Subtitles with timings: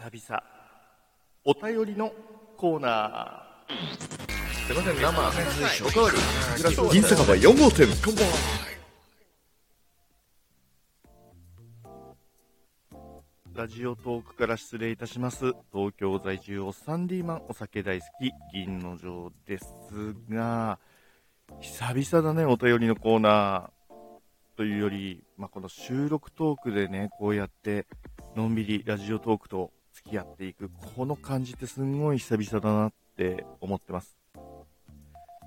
[0.00, 0.42] 久々。
[1.44, 2.10] お便りの
[2.56, 4.66] コーナー。
[4.66, 6.16] すいません、生、おかわり。
[6.90, 7.86] 銀酒場4号店
[13.54, 15.52] ラジオトークから失礼いたします。
[15.70, 19.66] 東京在住おっさんディーマンお酒大好き銀の城です
[20.30, 20.78] が
[21.60, 23.96] 久々だねお便りのコーナー。
[24.56, 27.86] というより、まあ、この収録トークでねこうやって
[28.34, 34.16] のんびりラジオトークと付き合っていくこの感じってすんごい久々だなって思ってます。
[34.34, 34.40] ま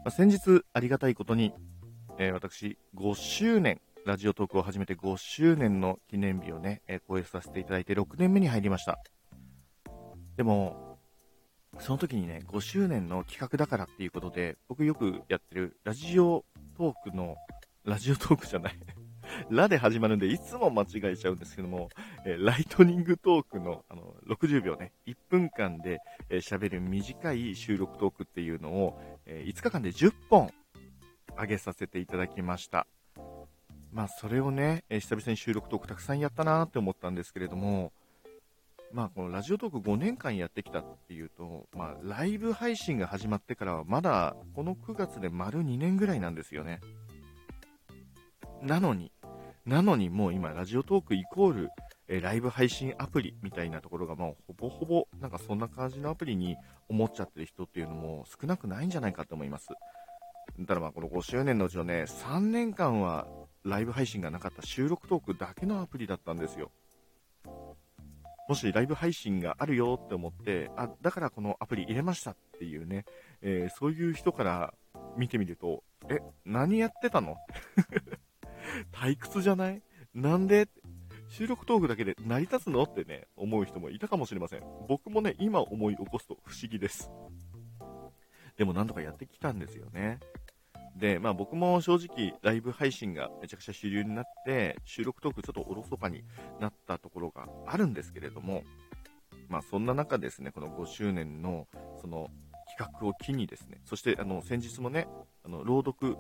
[0.06, 1.54] あ、先日ありがたいことに、
[2.18, 9.00] えー私5周年ラジオトークを始めて5周年の記念日をね、えー超えさせていただいて6年目に入りました。
[10.38, 11.00] でも
[11.80, 16.46] その時にね5周年の企画だからっていうことで僕よくやってるラジオ
[16.78, 17.36] トークの
[17.84, 18.80] ラジオトークじゃない。
[19.50, 21.90] ラで始まるんでいつも間違えちゃうんですけども、
[22.26, 30.52] えーライトニングトークのあの60秒ね1分間でえー喋、る短い収録トークっていうのを、えー5日間で10本
[31.38, 32.88] 上げさせていただきました。
[33.92, 37.92] まあそれをね、え久々に収録トークたくさんやったなって思ったんですけれども、
[38.92, 46.82] まあこのラジオトーク5年間やってきたっていうと、まあライブ配信が始まってからはまだこの9月で丸2年ぐらいなんですよね。
[48.64, 49.12] なのに、
[49.66, 51.70] なのにもう今ラジオトークイコール
[52.08, 56.58] えライブ配信アプリみたいなところがもうほぼほぼなんかそんな感じのアプリに
[56.90, 59.70] 思っちゃってる人っていうのも少なくないんじゃないかと思います。
[60.60, 63.28] だからまあこの5周年のうちのね、3年間は
[63.64, 66.72] ライブ配信がなかった収録トークだけのアプリだったんですよ。
[68.50, 73.06] もしライブ配信があるよって思って、あ、だからこのアプリ入れましたっていうね、
[73.42, 74.74] えーそういう人から
[75.18, 77.38] 見てみると、え、何やってたの？
[78.92, 79.82] 退屈じゃない？
[80.14, 80.68] なんで？
[81.30, 82.84] 収録トークだけで成り立つの？
[82.84, 84.64] ってね、思う人もいたかもしれません。
[84.88, 87.10] 僕もね、今思い起こすと不思議です。
[88.58, 90.20] でもなんとかやってきたんですよね。
[90.96, 96.24] で、まあ僕も正直ライブ配信がめちゃくちゃ主流になって、収録トークちょっとおろそかに
[96.60, 98.64] なったところがあるんですけれども、
[99.50, 101.68] まあそんな中ですね、この5周年の
[102.00, 102.30] その
[102.78, 105.08] 企画を機にですね、そしてあの先日もね、
[105.44, 106.16] あの朗読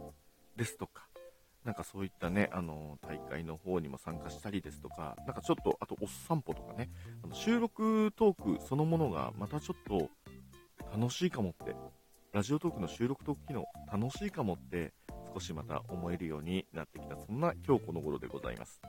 [0.57, 1.07] ですとか、
[1.65, 6.89] なんかそういったね、あの、大会の方にも参加したりですとか、なんかちょっと、あと、お散歩とかね、
[7.23, 10.09] あの収録トークそのものがまたちょっと
[10.97, 11.75] 楽しいかもって、
[12.33, 14.93] ラジオトークの収録トーク機能楽しいかもって、
[15.33, 18.81] 少しまた思えるようになってきた、そんな今日この頃でございます。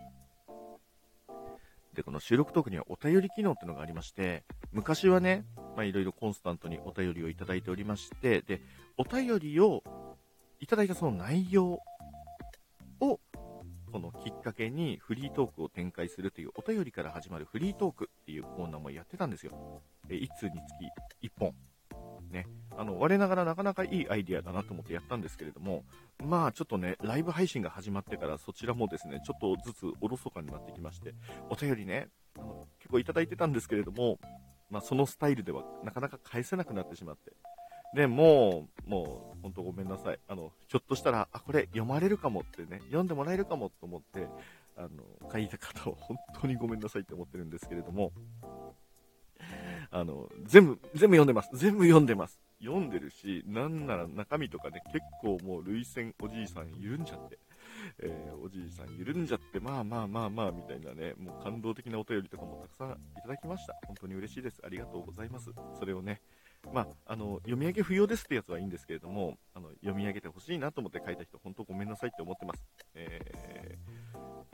[1.95, 5.45] で、この収録トークにはお便り機能っていうのがありまして、昔はね、
[5.77, 8.61] まあいろいろコンスタントにお便りをいただいておりまして、で、
[8.99, 9.85] お便りを
[10.61, 11.79] いただいたその内容
[13.95, 19.83] このきっかけにフリートークを展開するというお便りから始まるフリートークっていうコーナーもやってたんですよ。
[20.09, 20.55] え1通に
[21.21, 21.55] つき1本。
[22.29, 22.49] ね。
[22.77, 25.85] あの、我ながらなかなかいいアイディアだなと思ってやったんですけれども、
[26.19, 31.15] まあちょっとね、ライブ配信が始まってからそちらもですね、ちょっとずつおろそかになってきまして、
[31.49, 34.19] お便りね、あの結構いただいてたんですけれども、
[34.71, 37.33] まあそのスタイルではなかなか返せなくなってしまって、
[37.95, 40.19] で、も、もう、本当ごめんなさい。
[40.27, 44.27] あの、ひょっとしたら、あ、これ読まれるかもってね、読んでもらえるかもと思って、
[44.75, 44.89] あの、
[45.31, 48.11] 書いた方は本当にごめんなさいって思ってるんですけれども、
[49.91, 51.51] あの、全部、全部読んでます。
[51.53, 52.41] 全部読んでます。
[52.59, 57.39] 読んでるし、なんなら中身とかね、結構もう涙腺おじいさん緩んじゃって、
[57.99, 63.77] えーおじいさん緩んじゃって、まあまあまあまあ、みたいなね、もう感動的なお便りとかもたくさんいただきました。
[63.87, 64.63] 本当に嬉しいです。
[64.65, 65.51] ありがとうございます。
[65.79, 66.23] それをね、
[66.73, 72.63] まあ、あの読み上げ不要ですってやつはいいんですけれどもあの読み上げてほしいなと思って書いた人本当ごめんなさいって思ってます、
[72.95, 74.05] えー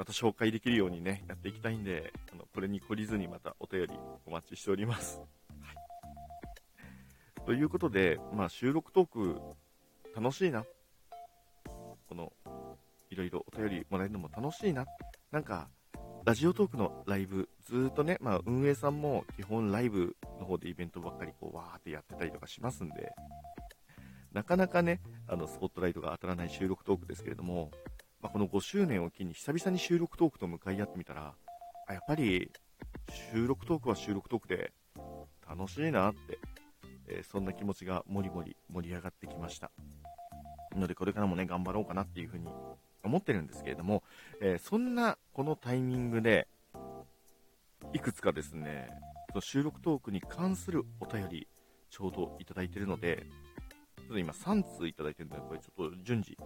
[0.00, 3.92] また紹介できるようにねやっていきたいんであのこれに懲りずにまたお便り
[4.24, 5.24] お待ちしております、は
[7.42, 9.38] い、ということで、まあ、収録トーク
[10.16, 10.64] 楽しいな。
[12.08, 12.32] この
[13.10, 14.86] いろいろお便りもらえるのも楽しいな。
[15.30, 15.68] なんか
[16.24, 23.12] ラジオトークのライブ、ずっとね、まあ、運営さんも基本ライブの方でイベントばっかりこう、わーってやってたりとかしますんで、
[24.32, 27.70] なかなかね、あの、スポットライトが当たらない収録トークですけれども、
[28.20, 31.34] まあ、この5周年を機に久々に収録トークと向かい合ってみたら、
[31.86, 32.50] あやっぱり、
[33.32, 34.72] 収録トークは収録トークで
[35.48, 36.38] 楽しいなって、
[37.08, 39.72] えーそんな気持ちがもりもり盛り上がってきました。
[40.76, 42.46] ので、これからもね、頑張ろうかなっていうふうに
[43.02, 44.02] 思ってるんですけれども、
[44.40, 46.48] えーそんなこのタイミングで、
[47.92, 48.90] いくつかですね、
[49.30, 51.48] その収録トークに関するお便り、
[51.90, 53.26] ちょうどいただいてるので、
[53.98, 56.36] ちょっと今3通いただいてるので、これちょっと順次、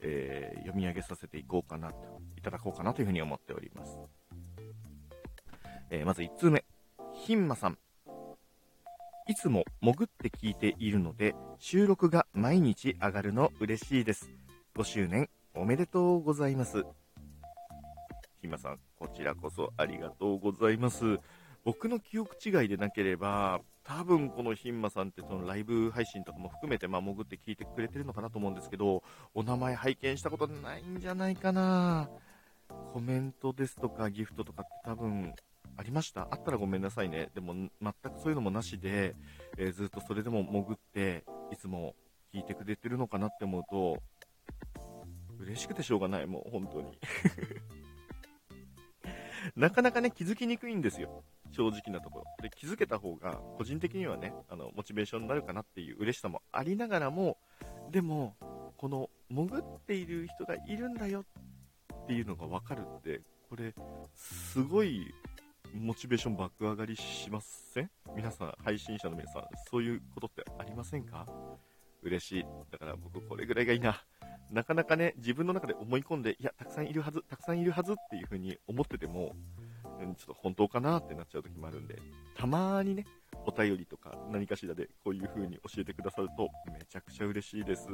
[0.00, 3.98] えー読み上げさせていこうかなと、いただこうかなというふうに思っております。
[5.90, 6.64] えーまず1通目、
[7.14, 7.78] ひんまさん、
[9.28, 14.28] いつも潜って聞いているので、収録が毎日上がるの嬉しいです。
[14.74, 16.84] 5周年おめでとうございます。
[18.40, 21.18] ひまさん、こちらこそありがとうございます。
[21.64, 29.02] 僕の記憶違いでなければ、多分このひんまさんってそのライブ配信とかも含めて、まあ、潜って聞いてくれてるのかなと思うんですけど、
[29.34, 32.08] お名前拝見したことないんじゃないかな。
[32.92, 35.34] コメントですとかギフトとかって多分
[35.76, 36.28] ありました？
[36.30, 37.30] あったらごめんなさいね。
[37.34, 39.16] でも全くそういうのもなしで、
[39.58, 41.94] えーずっとそれでも潜って、いつも
[42.32, 43.98] 聞いてくれてるのかなって思うと、
[45.40, 46.98] 嬉しくてしょうがない、もう本当に。
[49.56, 51.24] なかなかね、気づきにくいんですよ。
[51.50, 52.24] 正直なところ。
[52.42, 57.38] で、気づけた方が、個人的にはね、あの、モチベーションになるかなっていう嬉しさもありながらも、
[57.90, 58.36] でも、
[58.76, 63.74] この、潜っている人がいるんだよっていうのが分かるって、これ、
[64.14, 65.12] すごい、
[65.74, 67.90] モチベーション爆上がりしません？
[68.14, 71.26] 皆さん、配信者の皆さん、そういうことってありませんか？
[72.02, 72.44] 嬉しい。
[72.70, 74.04] だから僕、これぐらいがいいな。
[74.50, 79.34] なかなかね、自分の中で思い込んで、いや、たくさんいるはず、たくさんいるはずっていう風に思ってても、
[80.00, 81.98] うんちょっと本当かなってなっちゃう時もあるんで、
[82.36, 83.06] たまにね、
[83.46, 87.88] お便りとか何かしらでこういう風に教えてくださると、めちゃくちゃ嬉しいです。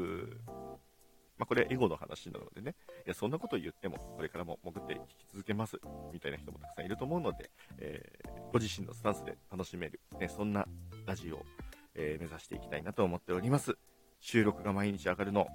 [1.39, 2.75] まあ、これエゴの話なのでね、
[3.05, 5.79] いや、そんなこと言っても、これからも潜って聞き続けます、
[6.13, 10.67] みたいな人もたくさんいると思うので、えーご自身のスタンスで楽しめる、ね、そんな
[11.05, 11.45] ラジオを、
[11.95, 13.77] えー目指していきたいなと思っております。
[14.21, 15.47] 収録が毎日上がるの、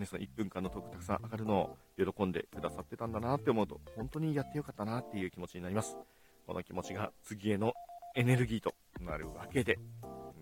[0.00, 1.76] ね、その1分間のトークたくさん上がるのを
[2.14, 5.96] 喜んでくださってたんだなって思うと、本当にやってよかったなっていう気持ちになります。
[6.46, 7.74] この気持ちが次への
[8.16, 9.78] エネルギーとなるわけで、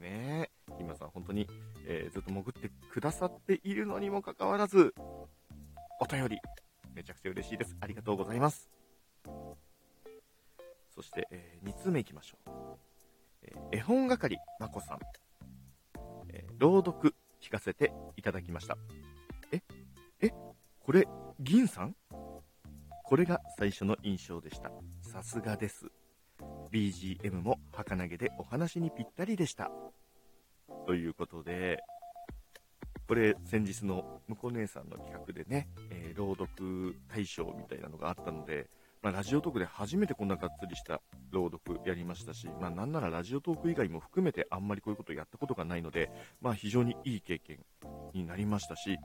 [0.01, 1.49] ねえ、今さん本当に、
[1.87, 4.95] えーずっと潜ってくださっているのにもかかわらず、
[6.01, 6.39] お便り、
[6.95, 7.77] めちゃくちゃ嬉しいです。
[7.81, 8.71] ありがとうございます。
[10.95, 12.51] そして、え2通目いきましょう。
[13.43, 14.99] えー絵本係まこさん、
[16.29, 18.77] え朗読聞かせていただきました。
[20.89, 21.07] これ、
[21.39, 21.95] 銀さん？
[23.05, 24.71] これが最初の印象でした。
[25.03, 25.85] さすがです。
[26.73, 29.71] BGM も儚げでお話にぴったりでした。
[30.87, 31.83] ということで、
[33.07, 38.71] これ先日の向こう姉さんの企画でね、えー朗読大賞みたいなのがあったので、
[39.03, 47.59] まあ、ラジオトークで初めてこんながっつりした朗読やりましたし、まあ、なんならラジオトーク以外も含めてあんまりこういうことやったことがないので、まあ、非常にいい経験
[48.15, 48.97] になりましたし、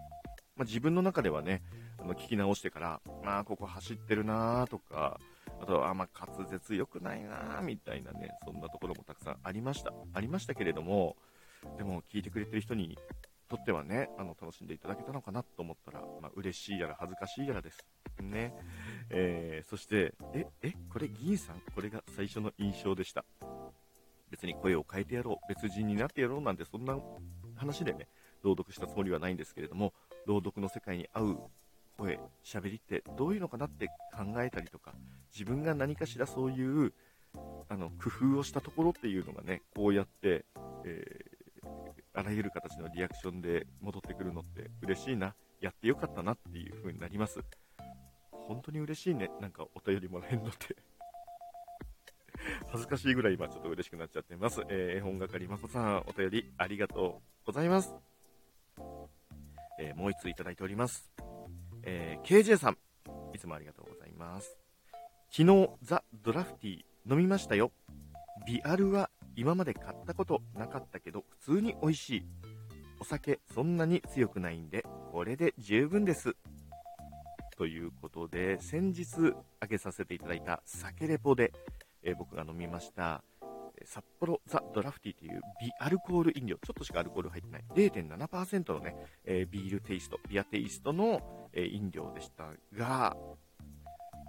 [0.55, 1.63] まあ、自分の中ではね、
[1.99, 5.19] あの聞き直してから、まあ、ここ走ってるなーとか、
[5.61, 9.93] あとは、あまあ、滑舌良くないなーみたいなね、そんなところもたくさんありました。
[10.13, 11.15] ありましたけれども、
[11.77, 12.97] でも聞いてくれてる人に
[13.49, 17.85] とってはね、あの、楽しんでいただけたのかなと思ったら、まあ、嬉しいやら恥ずかしいやらです。
[18.21, 18.53] ね。
[19.09, 21.61] えー、そして、え、え、これ銀さん？
[21.73, 23.25] これが最初の印象でした。
[24.29, 26.97] 別に声を変えてやろう、別人になってやろうなんて、そんな
[27.55, 28.07] 話でね、
[28.43, 29.93] 朗読したつもりはないんですけれども、
[30.27, 31.37] 朗読の世界に合う
[31.97, 34.93] 声、喋りってどういうのかなって考えたりとか、
[35.31, 36.93] 自分が何かしらそういう、
[37.69, 40.45] あの、工夫をしたところっていうのがね、こうやって、
[40.85, 41.43] えー
[42.15, 47.39] あらゆる形のリアクションで戻ってくるのって嬉しいな、やってよかったなっていう風になります。
[48.29, 50.75] 本当に嬉しいね、なんかお便りもらえるのって。
[52.69, 54.61] 恥ずかしいぐらい今ちょっと嬉しくなっちゃってます。
[54.69, 58.12] えー、絵本係まこさん、お便りありがとうございます。
[59.79, 61.11] えーもう一ついただいております。
[61.83, 62.77] えー KJ さん、
[63.33, 64.57] いつもありがとうございます。
[65.31, 67.71] 昨日、ザ・ドラフティー飲みましたよ。
[68.45, 72.25] ビアルは今まで買ったことなかったけど、普通に美味しい。
[72.99, 76.35] お酒そんなに強くないんで、これで十分です。
[77.57, 79.05] ということで、先日
[79.59, 81.51] 挙げさせていただいた酒レポで、
[82.03, 83.23] えー僕が飲みました、
[83.85, 93.15] 札幌ザ・ドラフティというビアルコール飲料、ちょっとしかアルコール入ってない、0.7%のね、えービールテイスト、ビアテイストの、えー飲料でしたが、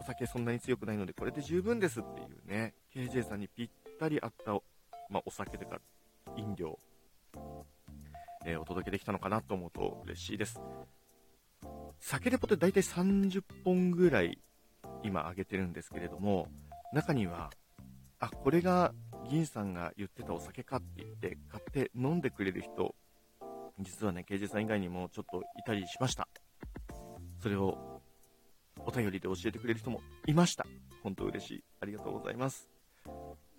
[0.00, 4.52] お酒そんなに強くないので、これで十分ですっていうね、KJ さんにぴったり合った、
[5.08, 5.80] まあ、お酒というか、
[6.36, 6.78] 飲料、
[8.46, 10.60] えーお届けできたのかなと思うと嬉しいです。
[12.00, 14.38] 酒レポって大体30本ぐらい
[15.02, 16.48] 今上げてるんですけれども、
[16.92, 17.50] 中には、
[18.20, 18.92] あ、これが
[19.28, 22.94] 銀さんが言ってたお酒かって言って買って飲んでくれる人、
[23.80, 26.28] 実はね、KJ さん以外にもちょっといたりしました。
[27.40, 28.00] それを
[28.78, 30.66] お便りで教えてくれる人もいました。
[31.02, 31.64] 本当嬉しい。
[31.80, 32.68] ありがとうございます。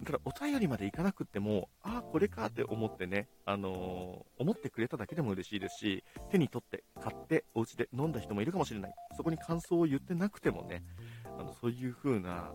[0.04, 8.94] ただ、お便りまでいかなくっても、ああ、これかって思ってね、あのー思ってくれただけでも嬉しいですし、手に取って、買って、お家で飲んだ人もいるかもしれない。
[9.16, 10.84] そこに感想を言ってなくてもね、
[11.40, 12.52] あの、そういう風な、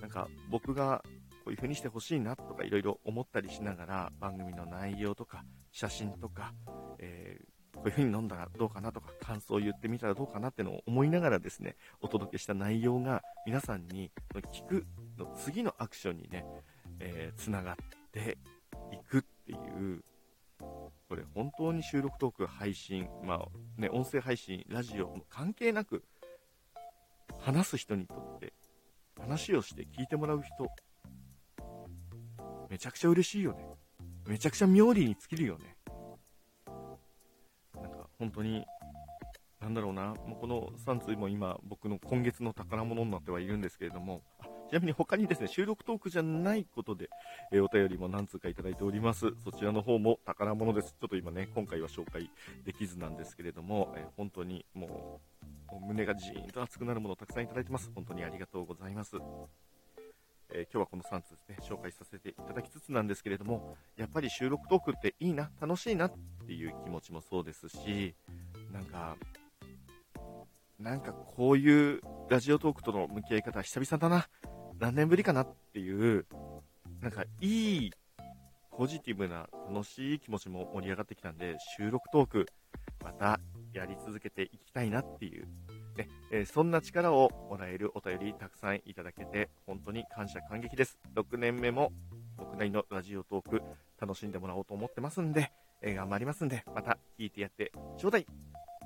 [0.00, 1.04] なんか、僕が、
[1.50, 5.42] こういう風にしてほしいなとかいろいろ思ったりしながら番組の内容とか
[5.72, 6.54] 写真とか、
[7.00, 14.10] えーこういう風に飲んだらどうかなとか感想を言ってみたらどうかなってのを思いながらですねお届けした内容が皆さんに
[14.52, 16.44] 聞くの次のアクションにね、
[16.98, 17.76] えー、つながっ
[18.12, 18.36] て
[18.92, 20.02] いくっていう
[21.08, 26.02] これ本当に収録トーク配信まあね音声配信ラジオ関係なく
[27.38, 28.52] 話す人にとって
[29.18, 30.68] 話をして聞いてもらう人
[32.70, 33.66] めちゃくちゃ嬉しいよね。
[34.26, 35.76] めちゃくちゃ妙利に尽きるよね。
[37.74, 38.64] なんか本当に
[39.60, 40.14] なんだろうな。
[40.26, 44.22] もうこの3通も今僕の今月の宝物になってはいるんですけれども。
[44.70, 47.10] ちなみに他にですね収録トークじゃないことで、
[47.50, 49.32] えー、お便りも何通かいただいております。
[49.42, 50.92] そちらの方も宝物です。
[50.92, 52.30] ちょっと今ね今回は紹介
[52.64, 55.20] できずなんですけれども、えー、本当にも
[55.72, 57.90] う胸がジーンと熱くなるものをたくさんいただいてます。
[57.96, 59.16] 本当にありがとうございます。
[60.52, 66.12] えー、今日はこの3つですね、紹介させていただきつつなんですけれども、やっぱり収録トークっていいな、楽しいなっ
[66.46, 68.14] ていう気持ちもそうですし、
[68.72, 69.16] なんか、
[70.78, 74.28] なんかこういうラジオトークとの向き合い方、久々だな、
[74.78, 76.26] 何年ぶりかなっていう、
[77.00, 77.90] なんかいい、
[78.72, 82.46] ポジティブな楽しい気持ちも盛り上がってきたんで、収録トーク、
[83.04, 83.40] また
[83.72, 85.46] やり続けていきたいなっていう
[86.00, 90.98] ね、えー、そんな力をもらえるお便りたくさんいただけて、本当に感謝感激です。
[91.14, 91.92] 6年目も
[92.36, 93.62] 僕なりのラジオトーク
[94.00, 95.52] 楽しんでもらおうと思ってますんで、
[95.82, 98.26] えー、頑張りますんで、また聞いてやってちょうだい。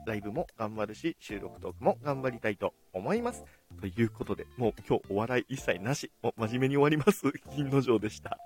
[0.07, 3.45] ライブも頑張るし、収録トークも頑張りたいと思います。
[3.81, 7.33] ということで、もう今日お笑い一切なし、もう真面目に終わります。
[7.57, 8.39] 銀の城でした。